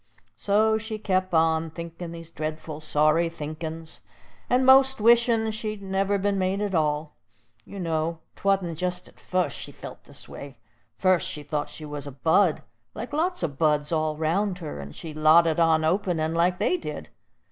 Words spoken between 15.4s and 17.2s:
on openin' like they did.